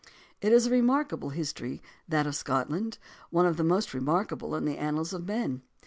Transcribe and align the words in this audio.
It 0.41 0.51
is 0.51 0.65
a 0.65 0.71
remarkable 0.71 1.29
history, 1.29 1.79
that 2.09 2.25
of 2.25 2.35
Scotland, 2.35 2.97
one 3.29 3.45
of 3.45 3.55
the 3.57 3.63
most 3.63 3.93
remarkable 3.93 4.55
in 4.55 4.65
the 4.65 4.79
annals 4.79 5.13
of 5.13 5.27
men. 5.27 5.61